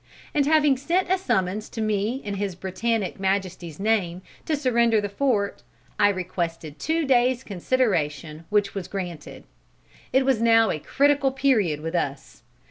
And 0.33 0.47
having 0.47 0.77
sent 0.77 1.11
a 1.11 1.17
summons 1.19 1.69
to 1.69 1.79
me 1.79 2.23
in 2.25 2.33
His 2.33 2.55
Britannic 2.55 3.19
Majesty's 3.19 3.79
name 3.79 4.23
to 4.47 4.55
surrender 4.55 4.99
the 4.99 5.07
fort, 5.09 5.61
I 5.99 6.09
requested 6.09 6.79
two 6.79 7.05
days' 7.05 7.43
consideration 7.43 8.45
which 8.49 8.73
was 8.73 8.87
granted. 8.87 9.43
It 10.11 10.25
was 10.25 10.41
now 10.41 10.71
a 10.71 10.79
critical 10.79 11.31
period 11.31 11.81
with 11.81 11.93
us. 11.93 12.41